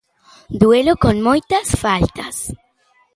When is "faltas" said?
1.83-2.35